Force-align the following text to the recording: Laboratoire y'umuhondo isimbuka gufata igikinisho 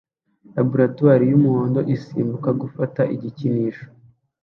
Laboratoire 0.55 1.23
y'umuhondo 1.31 1.79
isimbuka 1.95 2.49
gufata 2.61 3.01
igikinisho 3.15 3.85